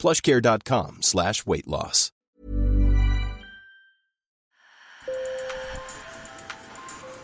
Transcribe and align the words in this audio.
plushcare.com 0.00 0.98
slash 1.02 1.44
weight 1.46 1.66
loss. 1.66 2.10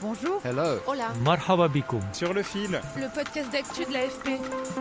Bonjour. 0.02 0.40
Hello. 0.44 0.78
Hola. 0.86 1.08
Marhaba 1.24 1.68
bikoum. 1.68 2.00
Sur 2.12 2.34
le 2.34 2.42
fil, 2.42 2.80
Le 2.96 3.12
podcast 3.14 3.50
d'actu 3.50 3.84
de 3.86 3.92
l'AFP. 3.92 4.28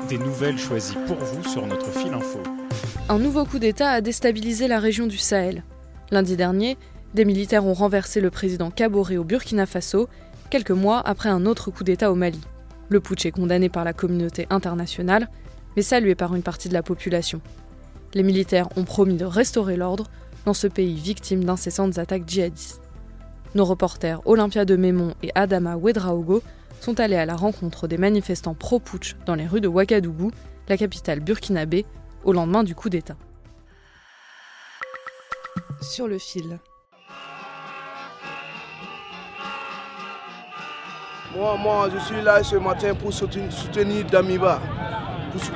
des 0.09 0.17
nouvelles 0.17 0.57
choisies 0.57 0.97
pour 1.07 1.17
vous 1.17 1.43
sur 1.47 1.65
notre 1.65 1.89
fil 1.91 2.13
info. 2.13 2.39
Un 3.07 3.17
nouveau 3.19 3.45
coup 3.45 3.59
d'État 3.59 3.89
a 3.91 4.01
déstabilisé 4.01 4.67
la 4.67 4.79
région 4.79 5.07
du 5.07 5.17
Sahel. 5.17 5.63
Lundi 6.11 6.35
dernier, 6.35 6.77
des 7.13 7.23
militaires 7.23 7.65
ont 7.65 7.73
renversé 7.73 8.19
le 8.19 8.29
président 8.29 8.71
Kaboré 8.71 9.17
au 9.17 9.23
Burkina 9.23 9.65
Faso, 9.65 10.09
quelques 10.49 10.71
mois 10.71 11.01
après 11.05 11.29
un 11.29 11.45
autre 11.45 11.71
coup 11.71 11.83
d'État 11.85 12.11
au 12.11 12.15
Mali. 12.15 12.41
Le 12.89 12.99
putsch 12.99 13.25
est 13.25 13.31
condamné 13.31 13.69
par 13.69 13.85
la 13.85 13.93
communauté 13.93 14.47
internationale, 14.49 15.29
mais 15.77 15.81
salué 15.81 16.13
par 16.13 16.35
une 16.35 16.43
partie 16.43 16.67
de 16.69 16.73
la 16.73 16.83
population. 16.83 17.41
Les 18.13 18.23
militaires 18.23 18.69
ont 18.77 18.83
promis 18.83 19.17
de 19.17 19.25
restaurer 19.25 19.75
l'ordre 19.75 20.05
dans 20.45 20.53
ce 20.53 20.67
pays 20.67 20.95
victime 20.95 21.43
d'incessantes 21.43 21.97
attaques 21.97 22.27
djihadistes. 22.27 22.81
Nos 23.55 23.65
reporters 23.65 24.21
Olympia 24.25 24.65
de 24.65 24.75
Mémon 24.75 25.13
et 25.23 25.31
Adama 25.35 25.75
Ouedraogo 25.75 26.43
sont 26.81 26.99
allés 26.99 27.15
à 27.15 27.25
la 27.25 27.35
rencontre 27.35 27.87
des 27.87 27.97
manifestants 27.97 28.53
pro-putsch 28.53 29.15
dans 29.25 29.35
les 29.35 29.47
rues 29.47 29.61
de 29.61 29.67
Ouagadougou, 29.67 30.31
la 30.67 30.77
capitale 30.77 31.19
burkinabé, 31.19 31.85
au 32.23 32.33
lendemain 32.33 32.63
du 32.63 32.75
coup 32.75 32.89
d'État. 32.89 33.15
Sur 35.81 36.07
le 36.07 36.17
fil. 36.17 36.59
Moi, 41.35 41.57
moi, 41.57 41.89
je 41.93 41.99
suis 41.99 42.21
là 42.21 42.43
ce 42.43 42.55
matin 42.55 42.93
pour 42.95 43.13
soutenir, 43.13 43.51
soutenir 43.51 44.05
Damiba, 44.05 44.61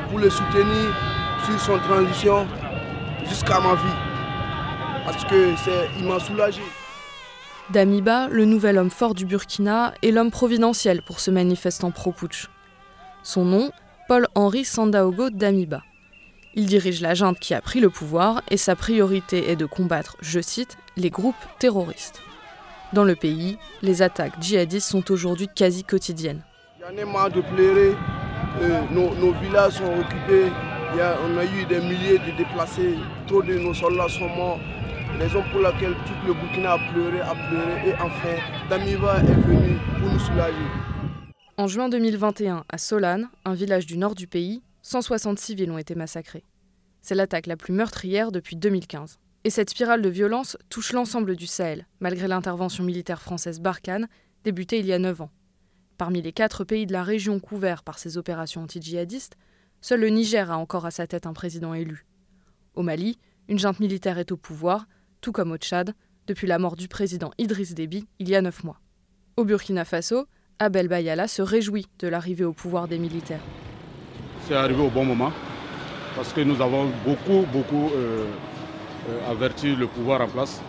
pour 0.09 0.19
le 0.19 0.29
soutenir 0.29 1.18
sur 1.45 1.59
son 1.59 1.77
transition 1.79 2.47
jusqu'à 3.27 3.59
ma 3.59 3.75
vie. 3.75 3.97
Parce 5.05 5.23
que 5.25 5.55
c'est, 5.63 5.89
il 5.97 6.05
m'a 6.05 6.19
soulagé. 6.19 6.61
Damiba, 7.71 8.27
le 8.29 8.45
nouvel 8.45 8.77
homme 8.77 8.89
fort 8.89 9.13
du 9.13 9.25
Burkina, 9.25 9.93
est 10.01 10.11
l'homme 10.11 10.31
providentiel 10.31 11.01
pour 11.01 11.19
ce 11.19 11.29
manifestant 11.31 11.91
pro-putsch. 11.91 12.47
Son 13.23 13.45
nom, 13.45 13.71
Paul-Henri 14.07 14.65
Sandaogo 14.65 15.29
Damiba. 15.29 15.83
Il 16.55 16.65
dirige 16.65 17.01
la 17.01 17.13
junte 17.13 17.39
qui 17.39 17.53
a 17.53 17.61
pris 17.61 17.79
le 17.79 17.91
pouvoir 17.91 18.41
et 18.49 18.57
sa 18.57 18.75
priorité 18.75 19.51
est 19.51 19.55
de 19.55 19.65
combattre, 19.65 20.17
je 20.19 20.39
cite, 20.39 20.77
les 20.97 21.11
groupes 21.11 21.35
terroristes. 21.59 22.21
Dans 22.91 23.03
le 23.03 23.15
pays, 23.15 23.59
les 23.83 24.01
attaques 24.01 24.41
djihadistes 24.41 24.89
sont 24.89 25.11
aujourd'hui 25.11 25.47
quasi 25.53 25.83
quotidiennes. 25.83 26.41
J'en 26.81 26.97
ai 26.97 27.05
marre 27.05 27.29
de 27.29 27.41
pleurer. 27.41 27.95
Euh, 28.61 28.81
nos, 28.89 29.13
nos 29.13 29.31
villages 29.33 29.73
sont 29.73 29.99
occupés. 29.99 30.51
Y 30.95 31.01
a- 31.01 31.17
on 31.23 31.37
a 31.37 31.45
eu 31.45 31.65
des 31.65 31.79
milliers 31.79 32.17
de 32.19 32.35
déplacés. 32.37 32.95
Trop 33.27 33.41
de 33.43 33.57
nos 33.59 33.73
soldats 33.73 34.09
sont 34.09 34.27
morts. 34.29 34.59
Raison 35.19 35.43
pour 35.51 35.61
laquelle 35.61 35.93
tout 36.05 36.27
le 36.27 36.33
Burkina 36.33 36.73
a 36.73 36.91
pleuré, 36.91 37.19
a 37.21 37.35
pleuré. 37.35 37.89
Et 37.89 37.93
enfin, 37.95 38.35
Damiba 38.69 39.17
est 39.19 39.41
venu 39.47 39.77
pour 39.99 40.09
nous 40.11 40.19
soulager. 40.19 40.55
En 41.57 41.67
juin 41.67 41.89
2021, 41.89 42.63
à 42.69 42.77
Solane, 42.77 43.29
un 43.45 43.53
village 43.53 43.85
du 43.85 43.97
nord 43.97 44.15
du 44.15 44.27
pays, 44.27 44.61
160 44.81 45.37
civils 45.39 45.71
ont 45.71 45.77
été 45.77 45.93
massacrés. 45.93 46.43
C'est 47.01 47.15
l'attaque 47.15 47.47
la 47.47 47.57
plus 47.57 47.73
meurtrière 47.73 48.31
depuis 48.31 48.55
2015. 48.55 49.19
Et 49.43 49.49
cette 49.49 49.69
spirale 49.69 50.01
de 50.01 50.09
violence 50.09 50.57
touche 50.69 50.91
l'ensemble 50.93 51.35
du 51.35 51.47
Sahel, 51.47 51.85
malgré 51.99 52.27
l'intervention 52.27 52.83
militaire 52.83 53.21
française 53.21 53.59
Barkhane, 53.61 54.07
débutée 54.43 54.79
il 54.79 54.85
y 54.85 54.93
a 54.93 54.99
9 54.99 55.21
ans. 55.21 55.29
Parmi 55.97 56.21
les 56.21 56.31
quatre 56.33 56.63
pays 56.63 56.85
de 56.85 56.93
la 56.93 57.03
région 57.03 57.39
couverts 57.39 57.83
par 57.83 57.99
ces 57.99 58.17
opérations 58.17 58.63
anti-djihadistes, 58.63 59.35
seul 59.81 60.01
le 60.01 60.09
Niger 60.09 60.51
a 60.51 60.57
encore 60.57 60.85
à 60.85 60.91
sa 60.91 61.07
tête 61.07 61.25
un 61.25 61.33
président 61.33 61.73
élu. 61.73 62.05
Au 62.75 62.83
Mali, 62.83 63.17
une 63.47 63.59
junte 63.59 63.79
militaire 63.79 64.17
est 64.17 64.31
au 64.31 64.37
pouvoir, 64.37 64.87
tout 65.21 65.31
comme 65.31 65.51
au 65.51 65.57
Tchad, 65.57 65.93
depuis 66.27 66.47
la 66.47 66.59
mort 66.59 66.75
du 66.75 66.87
président 66.87 67.31
Idriss 67.37 67.73
Déby 67.73 68.07
il 68.19 68.29
y 68.29 68.35
a 68.35 68.41
9 68.41 68.63
mois. 68.63 68.79
Au 69.37 69.45
Burkina 69.45 69.85
Faso, 69.85 70.27
Abel 70.59 70.87
Bayala 70.87 71.27
se 71.27 71.41
réjouit 71.41 71.87
de 71.99 72.07
l'arrivée 72.07 72.43
au 72.43 72.53
pouvoir 72.53 72.87
des 72.87 72.99
militaires. 72.99 73.41
C'est 74.47 74.55
arrivé 74.55 74.81
au 74.81 74.89
bon 74.89 75.05
moment 75.05 75.31
parce 76.15 76.33
que 76.33 76.41
nous 76.41 76.61
avons 76.61 76.89
beaucoup, 77.05 77.45
beaucoup 77.51 77.89
euh, 77.95 78.25
euh, 79.09 79.31
averti 79.31 79.75
le 79.75 79.87
pouvoir 79.87 80.21
en 80.21 80.27
place 80.27 80.61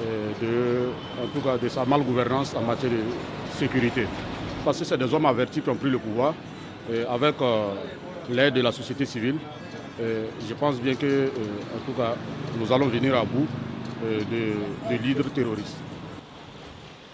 euh, 0.00 0.30
de, 0.40 1.22
en 1.22 1.26
tout 1.28 1.40
cas 1.46 1.58
de 1.58 1.68
sa 1.68 1.84
malgouvernance 1.84 2.54
en 2.54 2.62
matière 2.62 2.90
de 2.92 3.58
sécurité. 3.58 4.06
Parce 4.64 4.78
que 4.78 4.84
c'est 4.84 4.96
des 4.98 5.12
hommes 5.12 5.26
avertis 5.26 5.60
qui 5.60 5.68
ont 5.68 5.76
pris 5.76 5.90
le 5.90 5.98
pouvoir 5.98 6.34
avec 7.10 7.34
l'aide 8.28 8.54
de 8.54 8.60
la 8.60 8.72
société 8.72 9.04
civile. 9.04 9.36
euh, 10.00 10.26
je 10.48 10.54
pense 10.54 10.80
bien 10.80 10.94
que, 10.94 11.06
euh, 11.06 11.30
tout 11.86 11.92
cas, 11.92 12.14
nous 12.58 12.72
allons 12.72 12.86
venir 12.88 13.16
à 13.16 13.24
bout 13.24 13.46
euh, 14.04 14.20
de, 14.20 14.96
de 14.96 15.02
leaders 15.02 15.32
terroristes. 15.32 15.76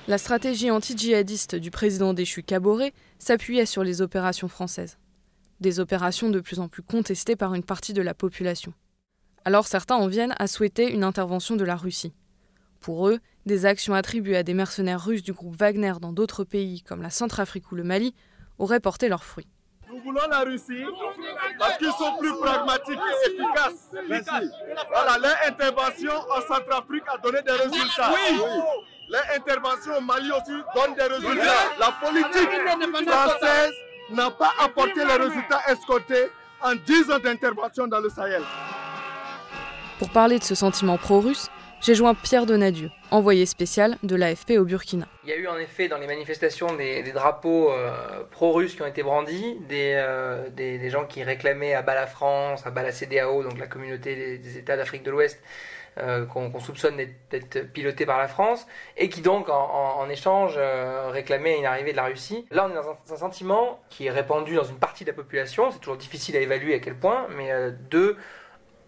La 0.07 0.19
stratégie 0.19 0.71
anti-djihadiste 0.71 1.55
du 1.55 1.71
président 1.71 2.13
déchu 2.13 2.43
Kaboré 2.43 2.93
s'appuyait 3.19 3.65
sur 3.65 3.83
les 3.85 4.03
opérations 4.03 4.49
françaises. 4.49 4.99
Des 5.61 5.81
opérations 5.81 6.29
de 6.29 6.41
plus 6.41 6.61
en 6.61 6.69
plus 6.69 6.83
contestées 6.83 7.37
par 7.37 7.55
une 7.55 7.63
partie 7.63 7.95
de 7.95 8.03
la 8.03 8.13
population. 8.13 8.75
Alors 9.47 9.67
certains 9.67 9.97
en 9.97 10.07
viennent 10.07 10.35
à 10.39 10.47
souhaiter 10.47 10.93
une 10.93 11.05
intervention 11.05 11.57
de 11.57 11.65
la 11.65 11.77
Russie. 11.77 12.13
Pour 12.81 13.09
eux, 13.09 13.19
des 13.47 13.65
actions 13.65 13.95
attribuées 13.95 14.37
à 14.37 14.43
des 14.43 14.53
mercenaires 14.53 15.03
russes 15.03 15.23
du 15.23 15.33
groupe 15.33 15.57
Wagner 15.57 15.95
dans 16.03 16.13
d'autres 16.13 16.45
pays 16.45 16.83
comme 16.83 17.01
la 17.01 17.09
Centrafrique 17.11 17.73
ou 17.73 17.75
le 17.75 17.85
Mali 17.85 18.15
auraient 18.59 18.81
porté 18.81 19.09
leurs 19.09 19.25
fruits. 19.25 19.49
Nous 20.05 20.13
voulons 20.13 20.29
la 20.29 20.41
Russie 20.41 20.85
parce 21.59 21.79
qu'ils 21.79 21.93
sont 21.93 22.17
plus 22.19 22.33
pragmatiques 22.35 22.99
et 22.99 23.31
efficaces. 23.31 23.91
Voilà, 24.93 25.19
leur 25.19 25.37
intervention 25.47 26.13
en 26.13 26.41
Centrafrique 26.43 27.05
a 27.13 27.17
donné 27.19 27.41
des 27.43 27.53
résultats. 27.53 28.11
Leur 29.09 29.23
intervention 29.35 29.97
au 29.99 30.01
Mali 30.01 30.31
aussi 30.31 30.53
donne 30.75 30.95
des 30.95 31.15
résultats. 31.15 31.53
La 31.79 31.93
politique 31.93 32.51
française 33.07 33.73
n'a 34.11 34.31
pas 34.31 34.53
apporté 34.61 35.05
les 35.05 35.17
résultats 35.17 35.61
escomptés 35.69 36.31
en 36.61 36.75
10 36.75 37.11
ans 37.11 37.19
d'intervention 37.19 37.87
dans 37.87 38.01
le 38.01 38.11
Sahel. 38.11 38.43
Pour 39.99 40.11
parler 40.11 40.39
de 40.39 40.45
ce 40.45 40.55
sentiment 40.55 40.99
pro-russe, 40.99 41.49
j'ai 41.85 41.95
joint 41.95 42.15
Pierre 42.15 42.47
Donadieu, 42.47 42.91
envoyé 43.11 43.45
spécial 43.45 43.99
de 44.03 44.17
l'AFP 44.17 44.53
au 44.59 44.65
Burkina. 44.65 45.07
Il 45.23 45.29
y 45.29 45.35
a 45.35 45.37
eu 45.37 45.47
en 45.47 45.59
effet 45.59 45.87
dans 45.87 45.99
les 45.99 46.07
manifestations 46.07 46.75
des, 46.75 47.03
drapeaux 47.13 47.71
euh, 47.71 48.25
pro-russes 48.31 48.75
qui 48.75 48.81
ont 48.81 48.87
été 48.87 49.03
brandis, 49.03 49.59
des, 49.69 49.93
euh, 49.95 50.89
gens 50.89 51.05
qui 51.05 51.23
réclamaient 51.23 51.75
à 51.75 51.83
bas 51.83 51.95
la 51.95 52.07
France, 52.07 52.67
à 52.67 52.71
bas 52.71 52.83
la 52.83 52.91
CDAO, 52.91 53.43
donc 53.43 53.59
la 53.59 53.67
communauté 53.67 54.39
des, 54.39 54.57
États 54.57 54.79
d'Afrique 54.79 55.03
de 55.03 55.11
l'Ouest, 55.11 55.43
euh, 55.99 56.25
qu'on 56.25 56.59
soupçonne 56.59 56.97
d'être- 57.31 57.71
pilotés 57.71 58.07
par 58.07 58.17
la 58.17 58.29
France, 58.29 58.67
et 58.97 59.11
qui 59.11 59.21
donc 59.21 59.51
en, 59.51 60.09
échange 60.09 60.59
réclamaient 61.11 61.59
une 61.59 61.67
arrivée 61.67 61.93
de 61.93 61.97
la 61.97 62.05
Russie. 62.05 62.47
Là 62.51 62.67
on 62.67 62.71
est 62.71 62.75
dans 62.75 63.15
un, 63.15 63.17
sentiment 63.19 63.79
qui 63.91 64.07
est 64.07 64.11
répandu 64.11 64.55
dans 64.55 64.65
une 64.65 64.79
partie 64.79 65.05
de 65.05 65.11
la 65.11 65.15
population, 65.15 65.71
c'est 65.71 65.81
toujours 65.81 65.99
difficile 65.99 66.35
à 66.39 66.41
évaluer 66.41 66.75
à 66.75 66.79
quel 66.79 66.95
point, 66.95 67.27
mais 67.37 67.53
euh, 67.53 67.73
de 67.91 68.17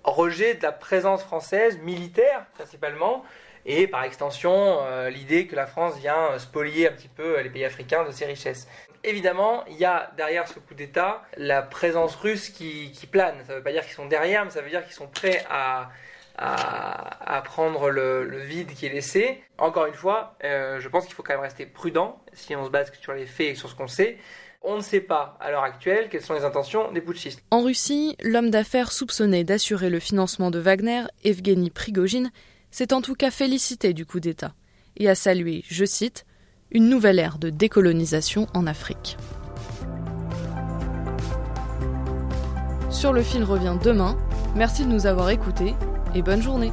rejet 0.06 0.54
de 0.54 0.62
la 0.62 0.72
présence 0.72 1.22
française, 1.22 1.78
militaire 1.78 2.46
principalement, 2.54 3.24
et 3.66 3.88
par 3.88 4.04
extension 4.04 4.78
euh, 4.82 5.10
l'idée 5.10 5.46
que 5.46 5.56
la 5.56 5.66
France 5.66 5.98
vient 5.98 6.30
euh, 6.30 6.38
spolier 6.38 6.88
un 6.88 6.92
petit 6.92 7.08
peu 7.08 7.38
euh, 7.38 7.42
les 7.42 7.50
pays 7.50 7.64
africains 7.64 8.04
de 8.04 8.12
ses 8.12 8.24
richesses. 8.24 8.68
Évidemment, 9.02 9.64
il 9.68 9.76
y 9.76 9.84
a 9.84 10.10
derrière 10.16 10.46
ce 10.48 10.60
coup 10.60 10.74
d'État 10.74 11.22
la 11.36 11.62
présence 11.62 12.14
russe 12.16 12.48
qui, 12.48 12.92
plane. 13.10 13.34
Ça 13.46 13.52
ne 13.52 13.58
veut 13.58 13.64
pas 13.64 13.72
dire 13.72 13.82
qu'ils 13.82 13.94
sont 13.94 14.06
derrière, 14.06 14.44
mais 14.44 14.50
ça 14.50 14.62
veut 14.62 14.70
dire 14.70 14.84
qu'ils 14.84 14.94
sont 14.94 15.08
prêts 15.08 15.44
à, 15.50 15.90
à, 16.36 17.40
prendre 17.44 17.90
le, 17.90 18.38
vide 18.40 18.72
qui 18.74 18.86
est 18.86 18.90
laissé. 18.90 19.42
Encore 19.58 19.86
une 19.86 19.94
fois, 19.94 20.34
je 20.42 20.88
pense 20.88 21.04
qu'il 21.04 21.14
faut 21.14 21.22
quand 21.22 21.34
même 21.34 21.42
rester 21.42 21.66
prudent 21.66 22.18
si 22.32 22.56
on 22.56 22.64
se 22.64 22.70
base 22.70 22.90
sur 23.00 23.12
les 23.12 23.26
faits 23.26 23.48
et 23.48 23.54
sur 23.54 23.68
ce 23.68 23.76
qu'on 23.76 23.86
sait. 23.86 24.18
On 24.62 24.76
ne 24.76 24.82
sait 24.82 25.00
pas 25.00 25.36
à 25.40 25.50
l'heure 25.50 25.62
actuelle 25.62 26.08
quelles 26.10 26.22
sont 26.22 26.34
les 26.34 26.44
intentions 26.44 26.90
des 26.92 27.00
putschistes. 27.00 27.42
En 27.50 27.62
Russie, 27.62 28.16
l'homme 28.22 28.50
d'affaires 28.50 28.92
soupçonné 28.92 29.44
d'assurer 29.44 29.90
le 29.90 30.00
financement 30.00 30.50
de 30.50 30.58
Wagner, 30.58 31.02
Evgeny 31.24 31.70
Prigogine, 31.70 32.30
s'est 32.70 32.92
en 32.92 33.00
tout 33.00 33.14
cas 33.14 33.30
félicité 33.30 33.92
du 33.92 34.06
coup 34.06 34.20
d'État 34.20 34.54
et 34.96 35.08
a 35.08 35.14
salué, 35.14 35.64
je 35.68 35.84
cite, 35.84 36.26
une 36.70 36.88
nouvelle 36.88 37.18
ère 37.18 37.38
de 37.38 37.50
décolonisation 37.50 38.46
en 38.54 38.66
Afrique. 38.66 39.16
Sur 42.90 43.12
le 43.12 43.22
fil 43.22 43.44
revient 43.44 43.76
demain. 43.82 44.16
Merci 44.54 44.84
de 44.84 44.88
nous 44.88 45.06
avoir 45.06 45.30
écoutés 45.30 45.74
et 46.14 46.22
bonne 46.22 46.42
journée. 46.42 46.72